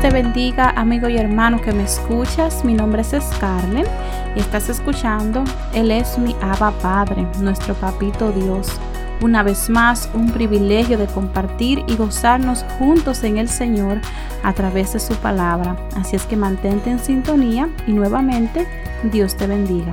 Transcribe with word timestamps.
Te 0.00 0.10
bendiga, 0.10 0.70
amigo 0.76 1.08
y 1.08 1.16
hermano 1.16 1.60
que 1.60 1.72
me 1.72 1.82
escuchas. 1.82 2.64
Mi 2.64 2.72
nombre 2.72 3.02
es 3.02 3.16
Scarlett 3.20 3.88
y 4.36 4.38
estás 4.38 4.68
escuchando. 4.68 5.42
Él 5.74 5.90
es 5.90 6.16
mi 6.18 6.36
Abba 6.40 6.70
Padre, 6.80 7.26
nuestro 7.40 7.74
Papito 7.74 8.30
Dios. 8.30 8.68
Una 9.20 9.42
vez 9.42 9.68
más, 9.68 10.08
un 10.14 10.30
privilegio 10.30 10.98
de 10.98 11.08
compartir 11.08 11.82
y 11.88 11.96
gozarnos 11.96 12.64
juntos 12.78 13.24
en 13.24 13.38
el 13.38 13.48
Señor 13.48 14.00
a 14.44 14.52
través 14.52 14.92
de 14.92 15.00
su 15.00 15.16
palabra. 15.16 15.76
Así 15.96 16.14
es 16.14 16.22
que 16.26 16.36
mantente 16.36 16.90
en 16.90 17.00
sintonía 17.00 17.68
y 17.88 17.92
nuevamente 17.92 18.68
Dios 19.10 19.36
te 19.36 19.48
bendiga. 19.48 19.90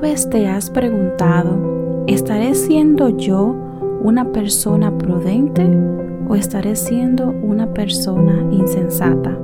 Vez 0.00 0.30
te 0.30 0.48
has 0.48 0.70
preguntado, 0.70 2.04
¿estaré 2.06 2.54
siendo 2.54 3.10
yo 3.10 3.48
una 4.00 4.32
persona 4.32 4.96
prudente 4.96 5.62
o 6.26 6.34
estaré 6.34 6.74
siendo 6.74 7.28
una 7.28 7.74
persona 7.74 8.48
insensata? 8.50 9.38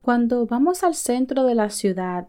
Cuando 0.00 0.46
vamos 0.46 0.84
al 0.84 0.94
centro 0.94 1.44
de 1.44 1.56
la 1.56 1.68
ciudad 1.70 2.28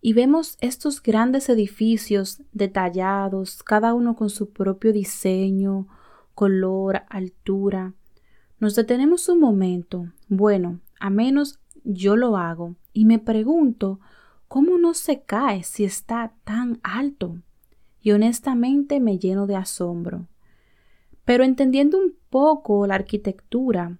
y 0.00 0.12
vemos 0.12 0.56
estos 0.60 1.02
grandes 1.02 1.48
edificios 1.48 2.40
detallados, 2.52 3.64
cada 3.64 3.94
uno 3.94 4.14
con 4.14 4.30
su 4.30 4.52
propio 4.52 4.92
diseño, 4.92 5.88
color, 6.34 7.02
altura, 7.08 7.94
nos 8.62 8.76
detenemos 8.76 9.28
un 9.28 9.40
momento, 9.40 10.12
bueno, 10.28 10.78
a 11.00 11.10
menos 11.10 11.58
yo 11.82 12.14
lo 12.14 12.36
hago, 12.36 12.76
y 12.92 13.06
me 13.06 13.18
pregunto 13.18 13.98
cómo 14.46 14.78
no 14.78 14.94
se 14.94 15.22
cae 15.22 15.64
si 15.64 15.82
está 15.82 16.32
tan 16.44 16.78
alto. 16.84 17.42
Y 18.00 18.12
honestamente 18.12 19.00
me 19.00 19.18
lleno 19.18 19.48
de 19.48 19.56
asombro. 19.56 20.28
Pero 21.24 21.42
entendiendo 21.42 21.98
un 21.98 22.14
poco 22.30 22.86
la 22.86 22.94
arquitectura, 22.94 23.98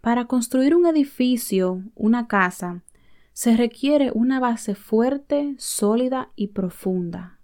para 0.00 0.26
construir 0.26 0.76
un 0.76 0.86
edificio, 0.86 1.82
una 1.96 2.28
casa, 2.28 2.84
se 3.32 3.56
requiere 3.56 4.12
una 4.14 4.38
base 4.38 4.76
fuerte, 4.76 5.56
sólida 5.58 6.30
y 6.36 6.48
profunda, 6.48 7.40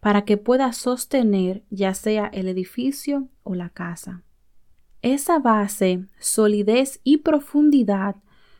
para 0.00 0.26
que 0.26 0.36
pueda 0.36 0.70
sostener 0.74 1.64
ya 1.70 1.94
sea 1.94 2.26
el 2.26 2.46
edificio 2.46 3.30
o 3.42 3.54
la 3.54 3.70
casa. 3.70 4.22
Esa 5.02 5.38
base, 5.38 6.06
solidez 6.18 7.00
y 7.04 7.18
profundidad 7.18 8.16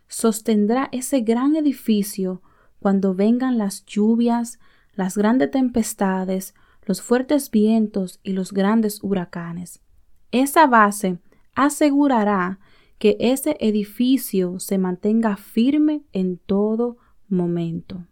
sostendrá 0.06 0.88
ese 0.92 1.20
gran 1.20 1.56
edificio 1.56 2.42
cuando 2.80 3.14
vengan 3.14 3.58
las 3.58 3.84
lluvias, 3.86 4.58
las 4.94 5.16
grandes 5.16 5.50
tempestades, 5.50 6.54
los 6.86 7.02
fuertes 7.02 7.50
vientos 7.50 8.20
y 8.22 8.32
los 8.32 8.52
grandes 8.52 9.02
huracanes. 9.02 9.80
Esa 10.30 10.66
base 10.66 11.18
asegurará 11.54 12.60
que 12.98 13.16
ese 13.20 13.56
edificio 13.60 14.60
se 14.60 14.78
mantenga 14.78 15.36
firme 15.36 16.02
en 16.12 16.38
todo 16.38 16.98
momento. 17.28 18.06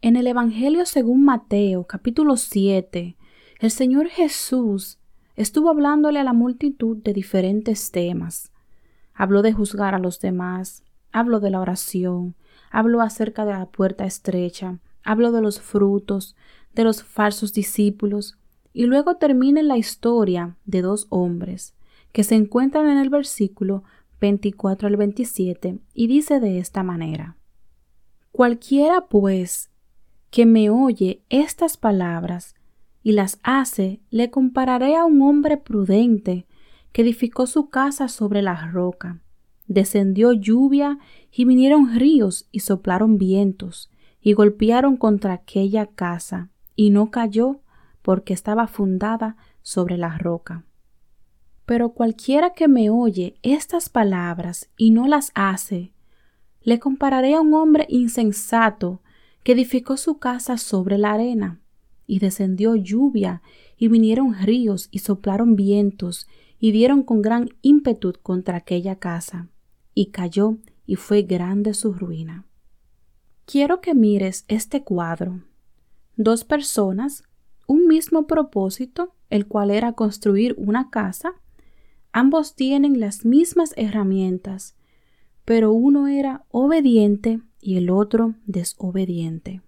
En 0.00 0.16
el 0.16 0.26
Evangelio 0.26 0.84
según 0.84 1.24
Mateo 1.24 1.86
capítulo 1.86 2.36
7, 2.36 3.16
el 3.60 3.70
Señor 3.70 4.08
Jesús 4.08 4.98
estuvo 5.36 5.70
hablándole 5.70 6.20
a 6.20 6.24
la 6.24 6.32
multitud 6.32 6.98
de 6.98 7.12
diferentes 7.12 7.90
temas. 7.90 8.52
Habló 9.14 9.42
de 9.42 9.52
juzgar 9.52 9.94
a 9.94 9.98
los 9.98 10.20
demás, 10.20 10.84
habló 11.12 11.40
de 11.40 11.50
la 11.50 11.60
oración, 11.60 12.34
habló 12.70 13.00
acerca 13.00 13.44
de 13.44 13.52
la 13.52 13.66
puerta 13.66 14.04
estrecha, 14.04 14.78
habló 15.04 15.32
de 15.32 15.42
los 15.42 15.60
frutos, 15.60 16.36
de 16.74 16.84
los 16.84 17.02
falsos 17.02 17.52
discípulos, 17.52 18.38
y 18.72 18.86
luego 18.86 19.16
termina 19.16 19.60
en 19.60 19.68
la 19.68 19.76
historia 19.76 20.56
de 20.64 20.82
dos 20.82 21.06
hombres 21.10 21.74
que 22.12 22.24
se 22.24 22.34
encuentran 22.34 22.88
en 22.88 22.98
el 22.98 23.10
versículo 23.10 23.84
24 24.20 24.88
al 24.88 24.96
27 24.96 25.78
y 25.94 26.06
dice 26.06 26.40
de 26.40 26.58
esta 26.58 26.82
manera: 26.82 27.36
Cualquiera 28.30 29.06
pues 29.08 29.70
que 30.30 30.46
me 30.46 30.70
oye 30.70 31.22
estas 31.28 31.76
palabras 31.76 32.54
y 33.02 33.12
las 33.12 33.38
hace, 33.42 34.00
le 34.10 34.30
compararé 34.30 34.96
a 34.96 35.04
un 35.04 35.22
hombre 35.22 35.56
prudente 35.56 36.46
que 36.92 37.02
edificó 37.02 37.46
su 37.46 37.68
casa 37.68 38.08
sobre 38.08 38.42
la 38.42 38.70
roca. 38.70 39.20
Descendió 39.66 40.32
lluvia 40.32 40.98
y 41.32 41.44
vinieron 41.44 41.94
ríos 41.94 42.46
y 42.52 42.60
soplaron 42.60 43.18
vientos 43.18 43.90
y 44.20 44.34
golpearon 44.34 44.96
contra 44.96 45.32
aquella 45.32 45.86
casa 45.86 46.50
y 46.76 46.90
no 46.90 47.10
cayó 47.10 47.60
porque 48.02 48.34
estaba 48.34 48.66
fundada 48.66 49.36
sobre 49.62 49.96
la 49.96 50.18
roca. 50.18 50.64
Pero 51.66 51.90
cualquiera 51.90 52.50
que 52.50 52.68
me 52.68 52.90
oye 52.90 53.36
estas 53.42 53.88
palabras 53.88 54.70
y 54.76 54.90
no 54.90 55.06
las 55.06 55.32
hace, 55.34 55.92
le 56.60 56.78
compararé 56.78 57.34
a 57.34 57.40
un 57.40 57.54
hombre 57.54 57.86
insensato 57.88 59.00
que 59.42 59.52
edificó 59.52 59.96
su 59.96 60.18
casa 60.18 60.58
sobre 60.58 60.98
la 60.98 61.12
arena 61.12 61.61
y 62.06 62.18
descendió 62.18 62.74
lluvia, 62.76 63.42
y 63.76 63.88
vinieron 63.88 64.34
ríos, 64.34 64.88
y 64.90 65.00
soplaron 65.00 65.56
vientos, 65.56 66.28
y 66.58 66.72
dieron 66.72 67.02
con 67.02 67.22
gran 67.22 67.48
ímpetu 67.62 68.12
contra 68.22 68.58
aquella 68.58 68.96
casa, 68.96 69.48
y 69.94 70.06
cayó, 70.06 70.58
y 70.86 70.96
fue 70.96 71.22
grande 71.22 71.74
su 71.74 71.92
ruina. 71.92 72.46
Quiero 73.44 73.80
que 73.80 73.94
mires 73.94 74.44
este 74.48 74.82
cuadro. 74.82 75.42
Dos 76.16 76.44
personas, 76.44 77.24
un 77.66 77.86
mismo 77.86 78.26
propósito, 78.26 79.14
el 79.30 79.46
cual 79.46 79.70
era 79.70 79.94
construir 79.94 80.54
una 80.58 80.90
casa, 80.90 81.34
ambos 82.12 82.54
tienen 82.54 83.00
las 83.00 83.24
mismas 83.24 83.72
herramientas, 83.76 84.76
pero 85.44 85.72
uno 85.72 86.06
era 86.06 86.44
obediente 86.50 87.40
y 87.60 87.76
el 87.76 87.90
otro 87.90 88.34
desobediente. 88.46 89.62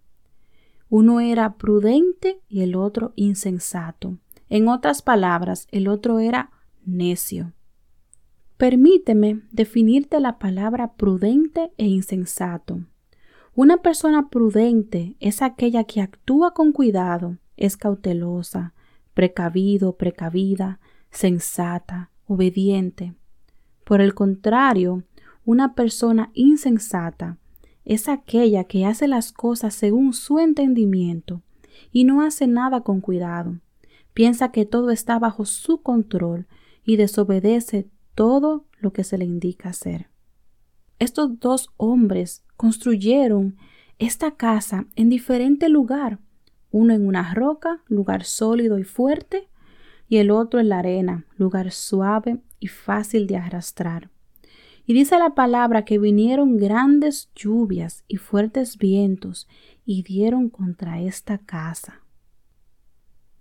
Uno 0.96 1.18
era 1.18 1.56
prudente 1.56 2.40
y 2.48 2.62
el 2.62 2.76
otro 2.76 3.14
insensato. 3.16 4.18
En 4.48 4.68
otras 4.68 5.02
palabras, 5.02 5.66
el 5.72 5.88
otro 5.88 6.20
era 6.20 6.52
necio. 6.84 7.52
Permíteme 8.58 9.42
definirte 9.50 10.20
la 10.20 10.38
palabra 10.38 10.94
prudente 10.94 11.72
e 11.78 11.86
insensato. 11.86 12.78
Una 13.56 13.78
persona 13.78 14.28
prudente 14.28 15.16
es 15.18 15.42
aquella 15.42 15.82
que 15.82 16.00
actúa 16.00 16.54
con 16.54 16.70
cuidado, 16.70 17.38
es 17.56 17.76
cautelosa, 17.76 18.72
precavido, 19.14 19.96
precavida, 19.96 20.78
sensata, 21.10 22.12
obediente. 22.28 23.14
Por 23.82 24.00
el 24.00 24.14
contrario, 24.14 25.02
una 25.44 25.74
persona 25.74 26.30
insensata 26.34 27.38
es 27.84 28.08
aquella 28.08 28.64
que 28.64 28.86
hace 28.86 29.08
las 29.08 29.32
cosas 29.32 29.74
según 29.74 30.12
su 30.12 30.38
entendimiento 30.38 31.42
y 31.92 32.04
no 32.04 32.22
hace 32.22 32.46
nada 32.46 32.82
con 32.82 33.00
cuidado. 33.00 33.60
Piensa 34.14 34.52
que 34.52 34.64
todo 34.64 34.90
está 34.90 35.18
bajo 35.18 35.44
su 35.44 35.82
control 35.82 36.46
y 36.84 36.96
desobedece 36.96 37.88
todo 38.14 38.66
lo 38.78 38.92
que 38.92 39.04
se 39.04 39.18
le 39.18 39.24
indica 39.24 39.70
hacer. 39.70 40.08
Estos 40.98 41.40
dos 41.40 41.70
hombres 41.76 42.44
construyeron 42.56 43.56
esta 43.98 44.32
casa 44.32 44.86
en 44.96 45.08
diferente 45.08 45.68
lugar, 45.68 46.20
uno 46.70 46.94
en 46.94 47.06
una 47.06 47.34
roca, 47.34 47.82
lugar 47.88 48.24
sólido 48.24 48.78
y 48.78 48.84
fuerte, 48.84 49.48
y 50.08 50.18
el 50.18 50.30
otro 50.30 50.60
en 50.60 50.68
la 50.68 50.78
arena, 50.78 51.26
lugar 51.36 51.70
suave 51.72 52.40
y 52.60 52.68
fácil 52.68 53.26
de 53.26 53.36
arrastrar. 53.36 54.10
Y 54.86 54.92
dice 54.94 55.18
la 55.18 55.34
palabra 55.34 55.84
que 55.84 55.98
vinieron 55.98 56.56
grandes 56.58 57.30
lluvias 57.34 58.04
y 58.06 58.16
fuertes 58.16 58.76
vientos 58.76 59.48
y 59.86 60.02
dieron 60.02 60.50
contra 60.50 61.00
esta 61.00 61.38
casa. 61.38 62.02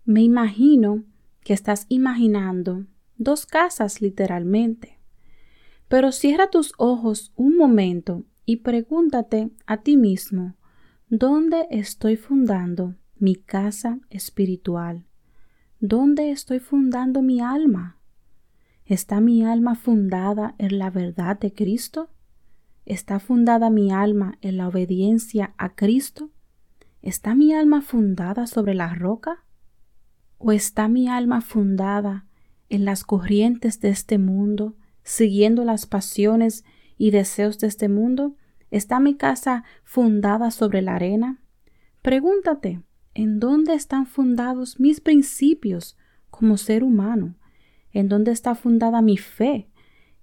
Me 0.05 0.21
imagino 0.21 1.03
que 1.41 1.53
estás 1.53 1.85
imaginando 1.89 2.85
dos 3.17 3.45
casas 3.45 4.01
literalmente. 4.01 4.99
Pero 5.87 6.11
cierra 6.11 6.49
tus 6.49 6.73
ojos 6.77 7.33
un 7.35 7.57
momento 7.57 8.23
y 8.45 8.57
pregúntate 8.57 9.51
a 9.65 9.81
ti 9.81 9.97
mismo, 9.97 10.55
¿dónde 11.09 11.67
estoy 11.69 12.17
fundando 12.17 12.95
mi 13.17 13.35
casa 13.35 13.99
espiritual? 14.09 15.05
¿Dónde 15.79 16.31
estoy 16.31 16.59
fundando 16.59 17.21
mi 17.21 17.41
alma? 17.41 17.97
¿Está 18.85 19.21
mi 19.21 19.45
alma 19.45 19.75
fundada 19.75 20.55
en 20.57 20.77
la 20.77 20.89
verdad 20.89 21.39
de 21.39 21.53
Cristo? 21.53 22.09
¿Está 22.85 23.19
fundada 23.19 23.69
mi 23.69 23.91
alma 23.91 24.37
en 24.41 24.57
la 24.57 24.67
obediencia 24.67 25.53
a 25.57 25.73
Cristo? 25.73 26.31
¿Está 27.01 27.33
mi 27.33 27.53
alma 27.53 27.81
fundada 27.81 28.45
sobre 28.45 28.73
la 28.73 28.93
roca? 28.93 29.45
¿O 30.37 30.51
está 30.51 30.89
mi 30.89 31.07
alma 31.07 31.39
fundada 31.39 32.25
en 32.67 32.83
las 32.83 33.05
corrientes 33.05 33.79
de 33.79 33.87
este 33.87 34.17
mundo, 34.17 34.75
siguiendo 35.03 35.63
las 35.63 35.85
pasiones 35.85 36.65
y 36.97 37.11
deseos 37.11 37.59
de 37.59 37.67
este 37.67 37.87
mundo? 37.87 38.35
¿Está 38.69 38.99
mi 38.99 39.15
casa 39.15 39.63
fundada 39.85 40.51
sobre 40.51 40.81
la 40.81 40.95
arena? 40.95 41.41
Pregúntate, 42.01 42.81
¿en 43.13 43.39
dónde 43.39 43.75
están 43.75 44.07
fundados 44.07 44.77
mis 44.77 44.99
principios 44.99 45.95
como 46.29 46.57
ser 46.57 46.83
humano? 46.83 47.35
¿En 47.93 48.09
dónde 48.09 48.31
está 48.31 48.55
fundada 48.55 49.01
mi 49.01 49.17
fe? 49.17 49.69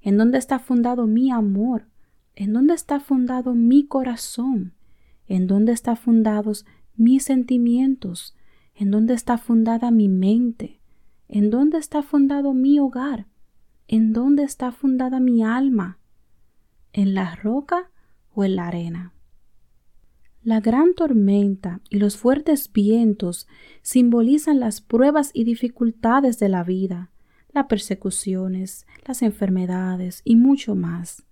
¿En 0.00 0.18
dónde 0.18 0.38
está 0.38 0.58
fundado 0.58 1.06
mi 1.06 1.30
amor? 1.30 1.86
¿En 2.34 2.52
dónde 2.52 2.74
está 2.74 3.00
fundado 3.00 3.54
mi 3.54 3.86
corazón? 3.86 4.74
¿En 5.26 5.46
dónde 5.46 5.72
están 5.72 5.96
fundados 5.96 6.66
mis 6.96 7.24
sentimientos? 7.24 8.36
¿En 8.74 8.90
dónde 8.90 9.14
está 9.14 9.38
fundada 9.38 9.90
mi 9.90 10.08
mente? 10.08 10.80
¿En 11.28 11.50
dónde 11.50 11.78
está 11.78 12.02
fundado 12.02 12.54
mi 12.54 12.80
hogar? 12.80 13.26
¿En 13.86 14.12
dónde 14.12 14.42
está 14.42 14.72
fundada 14.72 15.20
mi 15.20 15.44
alma? 15.44 15.98
¿En 16.92 17.14
la 17.14 17.36
roca 17.36 17.90
o 18.34 18.42
en 18.44 18.56
la 18.56 18.66
arena? 18.66 19.14
La 20.42 20.60
gran 20.60 20.94
tormenta 20.94 21.82
y 21.90 21.98
los 21.98 22.16
fuertes 22.16 22.72
vientos 22.72 23.46
simbolizan 23.82 24.58
las 24.58 24.80
pruebas 24.80 25.30
y 25.34 25.44
dificultades 25.44 26.38
de 26.38 26.48
la 26.48 26.64
vida, 26.64 27.10
las 27.52 27.66
persecuciones, 27.66 28.86
las 29.06 29.22
enfermedades 29.22 30.22
y 30.24 30.36
mucho 30.36 30.74
más. 30.74 31.24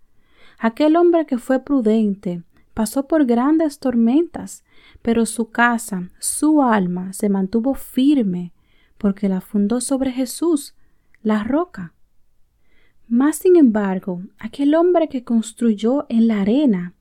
Aquel 0.59 0.97
hombre 0.97 1.27
que 1.27 1.39
fue 1.39 1.61
prudente 1.61 2.43
pasó 2.75 3.07
por 3.07 3.27
grandes 3.27 3.79
tormentas, 3.79 4.65
pero 5.03 5.27
su 5.27 5.51
casa, 5.51 6.11
su 6.19 6.63
alma 6.63 7.13
se 7.13 7.29
mantuvo 7.29 7.75
firme 7.75 8.53
porque 8.99 9.29
la 9.29 9.41
fundó 9.41 9.81
sobre 9.81 10.13
Jesús, 10.13 10.75
la 11.23 11.45
roca. 11.45 11.95
Más 13.07 13.37
sin 13.37 13.57
embargo, 13.57 14.23
aquel 14.39 14.75
hombre 14.75 15.09
que 15.09 15.25
construyó 15.25 16.07
en 16.09 16.29
la 16.29 16.43
arena, 16.43 16.95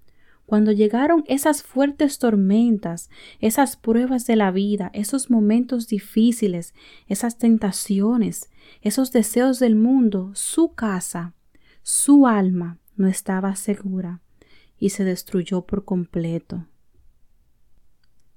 cuando 0.48 0.72
llegaron 0.72 1.26
esas 1.28 1.62
fuertes 1.62 2.20
tormentas, 2.20 3.10
esas 3.42 3.76
pruebas 3.76 4.26
de 4.26 4.38
la 4.38 4.50
vida, 4.50 4.90
esos 4.94 5.30
momentos 5.30 5.90
difíciles, 5.90 6.74
esas 7.08 7.38
tentaciones, 7.38 8.50
esos 8.82 9.12
deseos 9.12 9.60
del 9.60 9.76
mundo, 9.76 10.32
su 10.36 10.74
casa, 10.74 11.34
su 11.84 12.28
alma 12.28 12.80
no 12.96 13.08
estaba 13.10 13.58
segura 13.58 14.22
y 14.80 14.92
se 14.92 15.04
destruyó 15.04 15.64
por 15.66 15.84
completo. 15.84 16.66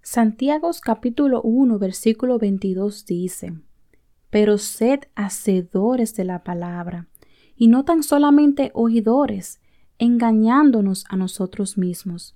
Santiago 0.03 0.73
capítulo 0.83 1.41
1 1.43 1.79
versículo 1.79 2.39
22 2.39 3.07
dice, 3.07 3.53
Pero 4.31 4.59
sed 4.59 5.03
hacedores 5.15 6.17
de 6.17 6.25
la 6.25 6.43
palabra, 6.43 7.07
y 7.55 7.69
no 7.69 7.85
tan 7.85 8.03
solamente 8.03 8.73
oidores, 8.75 9.61
engañándonos 10.00 11.05
a 11.08 11.17
nosotros 11.17 11.79
mismos. 11.79 12.35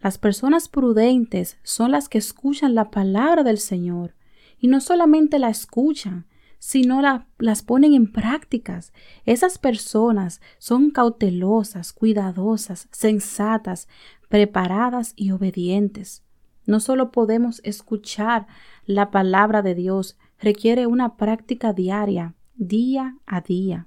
Las 0.00 0.18
personas 0.18 0.68
prudentes 0.68 1.58
son 1.62 1.92
las 1.92 2.08
que 2.08 2.18
escuchan 2.18 2.74
la 2.74 2.90
palabra 2.90 3.44
del 3.44 3.58
Señor, 3.58 4.14
y 4.58 4.66
no 4.66 4.80
solamente 4.80 5.38
la 5.38 5.50
escuchan, 5.50 6.26
sino 6.58 7.00
las 7.38 7.62
ponen 7.62 7.94
en 7.94 8.10
prácticas. 8.10 8.92
Esas 9.26 9.58
personas 9.58 10.40
son 10.58 10.90
cautelosas, 10.90 11.92
cuidadosas, 11.92 12.88
sensatas, 12.90 13.86
preparadas 14.28 15.12
y 15.14 15.30
obedientes. 15.30 16.24
No 16.66 16.80
solo 16.80 17.12
podemos 17.12 17.60
escuchar 17.64 18.46
la 18.86 19.10
palabra 19.10 19.62
de 19.62 19.74
Dios, 19.74 20.18
requiere 20.40 20.86
una 20.86 21.16
práctica 21.16 21.72
diaria, 21.72 22.34
día 22.56 23.18
a 23.26 23.40
día. 23.40 23.86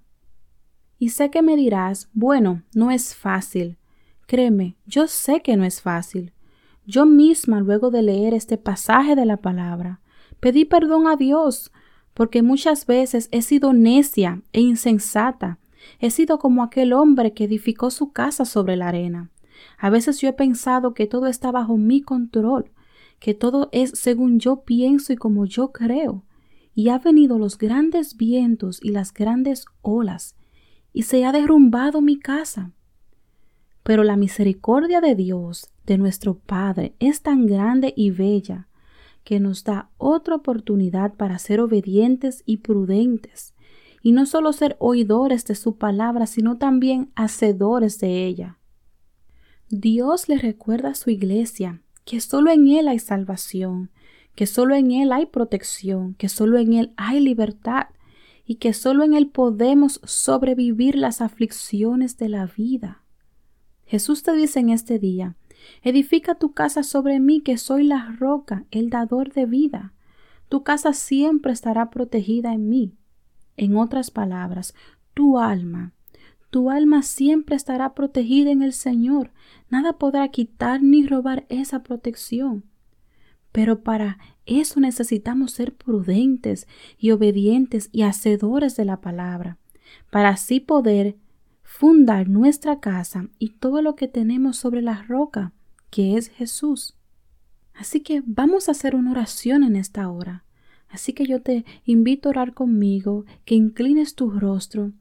Y 1.02 1.10
sé 1.10 1.32
que 1.32 1.42
me 1.42 1.56
dirás, 1.56 2.10
bueno, 2.14 2.62
no 2.76 2.92
es 2.92 3.16
fácil. 3.16 3.80
Créeme, 4.28 4.76
yo 4.86 5.08
sé 5.08 5.42
que 5.42 5.58
no 5.58 5.64
es 5.64 5.82
fácil. 5.82 6.32
Yo 6.86 7.08
misma, 7.08 7.60
luego 7.60 7.90
de 7.90 8.04
leer 8.04 8.36
este 8.36 8.60
pasaje 8.60 9.16
de 9.16 9.26
la 9.26 9.38
palabra, 9.38 10.00
pedí 10.40 10.64
perdón 10.64 11.08
a 11.08 11.16
Dios 11.16 11.72
porque 12.14 12.44
muchas 12.44 12.86
veces 12.86 13.30
he 13.32 13.42
sido 13.42 13.74
necia 13.74 14.44
e 14.54 14.62
insensata. 14.62 15.58
He 16.00 16.12
sido 16.12 16.38
como 16.38 16.62
aquel 16.62 16.94
hombre 16.94 17.34
que 17.34 17.46
edificó 17.46 17.90
su 17.90 18.12
casa 18.12 18.46
sobre 18.46 18.76
la 18.76 18.90
arena. 18.90 19.32
A 19.80 19.90
veces 19.90 20.22
yo 20.22 20.30
he 20.30 20.34
pensado 20.34 20.94
que 20.94 21.08
todo 21.08 21.26
está 21.26 21.52
bajo 21.52 21.78
mi 21.78 22.04
control, 22.04 22.70
que 23.18 23.34
todo 23.34 23.70
es 23.72 23.90
según 23.96 24.40
yo 24.40 24.66
pienso 24.66 25.14
y 25.14 25.16
como 25.16 25.48
yo 25.48 25.72
creo. 25.72 26.26
Y 26.76 26.90
ha 26.90 27.00
venido 27.00 27.40
los 27.40 27.58
grandes 27.58 28.18
vientos 28.18 28.80
y 28.84 28.92
las 28.92 29.12
grandes 29.12 29.66
olas, 29.82 30.36
y 30.94 31.04
se 31.04 31.26
ha 31.26 31.32
derrumbado 31.32 32.02
mi 32.02 32.18
casa. 32.20 32.72
Pero 33.84 34.04
la 34.04 34.16
misericordia 34.16 35.02
de 35.02 35.16
Dios, 35.16 35.72
de 35.86 35.98
nuestro 35.98 36.36
Padre, 36.36 36.96
es 37.00 37.22
tan 37.22 37.46
grande 37.48 37.94
y 37.96 38.12
bella, 38.12 38.68
que 39.24 39.40
nos 39.40 39.64
da 39.64 39.90
otra 39.98 40.36
oportunidad 40.36 41.14
para 41.14 41.38
ser 41.40 41.60
obedientes 41.60 42.44
y 42.46 42.58
prudentes, 42.58 43.54
y 44.02 44.12
no 44.14 44.26
solo 44.26 44.52
ser 44.52 44.78
oidores 44.80 45.46
de 45.46 45.56
su 45.56 45.78
palabra, 45.78 46.26
sino 46.26 46.58
también 46.58 47.12
hacedores 47.16 48.00
de 48.00 48.26
ella. 48.26 48.58
Dios 49.70 50.28
le 50.28 50.38
recuerda 50.38 50.90
a 50.90 50.96
su 50.96 51.12
iglesia 51.12 51.82
que 52.04 52.20
solo 52.20 52.52
en 52.52 52.68
Él 52.68 52.88
hay 52.88 53.00
salvación, 53.00 53.92
que 54.36 54.48
solo 54.48 54.76
en 54.76 54.92
Él 54.92 55.12
hay 55.12 55.28
protección, 55.28 56.16
que 56.16 56.30
solo 56.30 56.58
en 56.58 56.74
Él 56.74 56.94
hay 56.98 57.20
libertad, 57.20 57.88
y 58.52 58.56
que 58.56 58.74
solo 58.74 59.06
en 59.06 59.14
Él 59.14 59.30
podemos 59.30 60.02
sobrevivir 60.04 60.96
las 60.98 61.22
aflicciones 61.22 62.18
de 62.18 62.28
la 62.28 62.48
vida. 62.48 63.02
Jesús 63.86 64.24
te 64.24 64.34
dice 64.34 64.60
en 64.60 64.72
este 64.72 65.00
día, 65.00 65.38
Edifica 65.84 66.36
tu 66.36 66.52
casa 66.52 66.84
sobre 66.84 67.22
mí, 67.22 67.40
que 67.40 67.56
soy 67.58 67.86
la 67.86 68.14
roca, 68.20 68.66
el 68.70 68.90
dador 68.90 69.32
de 69.32 69.46
vida. 69.46 69.94
Tu 70.50 70.64
casa 70.64 70.92
siempre 70.92 71.54
estará 71.54 71.90
protegida 71.92 72.52
en 72.52 72.68
mí. 72.68 72.98
En 73.56 73.78
otras 73.78 74.12
palabras, 74.12 74.76
tu 75.14 75.40
alma, 75.40 75.94
tu 76.50 76.70
alma 76.70 77.04
siempre 77.04 77.56
estará 77.56 77.94
protegida 77.94 78.52
en 78.52 78.64
el 78.64 78.74
Señor. 78.74 79.32
Nada 79.70 79.94
podrá 79.94 80.28
quitar 80.28 80.84
ni 80.84 81.08
robar 81.08 81.46
esa 81.48 81.84
protección. 81.84 82.66
Pero 83.52 83.84
para 83.84 84.18
eso 84.46 84.80
necesitamos 84.80 85.52
ser 85.52 85.76
prudentes 85.76 86.68
y 86.98 87.12
obedientes 87.12 87.90
y 87.92 88.04
hacedores 88.04 88.76
de 88.76 88.86
la 88.86 89.02
palabra, 89.02 89.58
para 90.10 90.30
así 90.30 90.60
poder 90.60 91.18
fundar 91.64 92.30
nuestra 92.30 92.80
casa 92.80 93.30
y 93.40 93.50
todo 93.50 93.82
lo 93.82 93.96
que 93.96 94.08
tenemos 94.08 94.58
sobre 94.58 94.82
la 94.82 95.04
roca, 95.04 95.54
que 95.90 96.18
es 96.18 96.30
Jesús. 96.30 96.96
Así 97.74 98.02
que 98.02 98.22
vamos 98.26 98.68
a 98.68 98.72
hacer 98.72 98.96
una 98.96 99.12
oración 99.12 99.64
en 99.64 99.76
esta 99.76 100.10
hora. 100.10 100.44
Así 100.90 101.14
que 101.14 101.26
yo 101.26 101.42
te 101.42 101.66
invito 101.86 102.28
a 102.28 102.32
orar 102.32 102.54
conmigo, 102.54 103.26
que 103.46 103.56
inclines 103.56 104.16
tu 104.16 104.30
rostro 104.30 104.92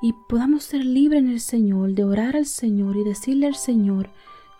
y 0.00 0.14
podamos 0.28 0.64
ser 0.64 0.84
libres 0.84 1.20
en 1.20 1.28
el 1.28 1.40
Señor, 1.40 1.94
de 1.94 2.04
orar 2.04 2.36
al 2.36 2.46
Señor 2.46 2.96
y 2.96 3.04
decirle 3.04 3.46
al 3.46 3.56
Señor, 3.56 4.10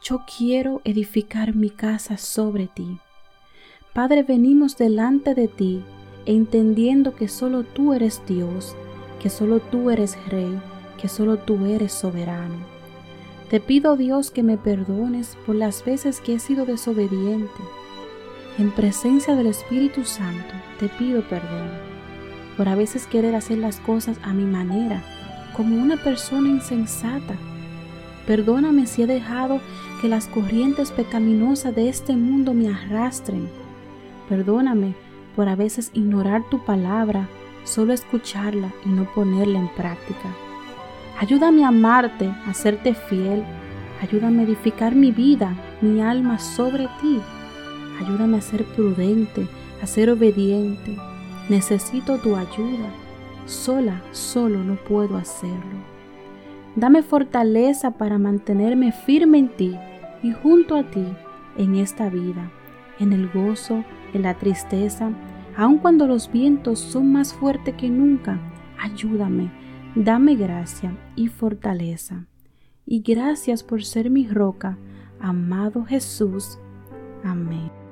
yo 0.02 0.20
quiero 0.36 0.80
edificar 0.84 1.54
mi 1.54 1.70
casa 1.70 2.16
sobre 2.16 2.66
ti. 2.68 2.98
Padre, 3.92 4.22
venimos 4.22 4.76
delante 4.76 5.34
de 5.34 5.48
ti, 5.48 5.82
entendiendo 6.26 7.14
que 7.14 7.28
solo 7.28 7.64
tú 7.64 7.94
eres 7.94 8.22
Dios, 8.26 8.76
que 9.20 9.30
solo 9.30 9.60
tú 9.60 9.90
eres 9.90 10.16
Rey, 10.28 10.60
que 11.00 11.08
solo 11.08 11.38
tú 11.38 11.66
eres 11.66 11.92
soberano. 11.92 12.56
Te 13.50 13.60
pido 13.60 13.96
Dios 13.96 14.30
que 14.30 14.42
me 14.42 14.58
perdones 14.58 15.36
por 15.46 15.54
las 15.54 15.84
veces 15.84 16.20
que 16.20 16.34
he 16.34 16.38
sido 16.38 16.66
desobediente. 16.66 17.62
En 18.58 18.70
presencia 18.70 19.34
del 19.34 19.46
Espíritu 19.46 20.04
Santo 20.04 20.54
te 20.78 20.88
pido 20.88 21.26
perdón 21.28 21.88
por 22.58 22.68
a 22.68 22.74
veces 22.74 23.06
querer 23.06 23.36
hacer 23.36 23.58
las 23.58 23.78
cosas 23.78 24.18
a 24.24 24.34
mi 24.34 24.44
manera, 24.44 25.00
como 25.56 25.80
una 25.80 25.96
persona 25.96 26.48
insensata. 26.48 27.36
Perdóname 28.28 28.86
si 28.86 29.00
he 29.00 29.06
dejado 29.06 29.58
que 30.02 30.08
las 30.08 30.26
corrientes 30.26 30.90
pecaminosas 30.92 31.74
de 31.74 31.88
este 31.88 32.14
mundo 32.14 32.52
me 32.52 32.68
arrastren. 32.68 33.48
Perdóname 34.28 34.94
por 35.34 35.48
a 35.48 35.56
veces 35.56 35.90
ignorar 35.94 36.44
tu 36.50 36.62
palabra, 36.62 37.26
solo 37.64 37.94
escucharla 37.94 38.70
y 38.84 38.90
no 38.90 39.10
ponerla 39.14 39.58
en 39.60 39.68
práctica. 39.68 40.28
Ayúdame 41.18 41.64
a 41.64 41.68
amarte, 41.68 42.30
a 42.46 42.52
serte 42.52 42.92
fiel. 42.92 43.44
Ayúdame 44.02 44.42
a 44.42 44.44
edificar 44.44 44.94
mi 44.94 45.10
vida, 45.10 45.56
mi 45.80 46.02
alma 46.02 46.38
sobre 46.38 46.86
ti. 47.00 47.18
Ayúdame 47.98 48.36
a 48.36 48.42
ser 48.42 48.66
prudente, 48.66 49.48
a 49.82 49.86
ser 49.86 50.10
obediente. 50.10 50.98
Necesito 51.48 52.18
tu 52.18 52.36
ayuda. 52.36 52.90
Sola, 53.46 54.02
solo 54.12 54.62
no 54.62 54.74
puedo 54.74 55.16
hacerlo. 55.16 55.97
Dame 56.78 57.02
fortaleza 57.02 57.92
para 57.92 58.18
mantenerme 58.18 58.92
firme 58.92 59.38
en 59.38 59.48
ti 59.48 59.76
y 60.22 60.32
junto 60.32 60.76
a 60.76 60.84
ti 60.84 61.04
en 61.56 61.74
esta 61.74 62.08
vida, 62.08 62.50
en 63.00 63.12
el 63.12 63.28
gozo, 63.28 63.84
en 64.14 64.22
la 64.22 64.34
tristeza, 64.34 65.10
aun 65.56 65.78
cuando 65.78 66.06
los 66.06 66.30
vientos 66.30 66.78
son 66.78 67.10
más 67.12 67.34
fuertes 67.34 67.74
que 67.74 67.90
nunca. 67.90 68.38
Ayúdame 68.78 69.50
Dame 69.94 70.36
gracia 70.36 70.96
y 71.16 71.26
fortaleza. 71.26 72.26
Y 72.86 73.00
gracias 73.00 73.64
por 73.64 73.84
ser 73.84 74.10
mi 74.10 74.28
roca, 74.28 74.78
amado 75.18 75.84
Jesús. 75.84 76.58
Amén. 77.24 77.87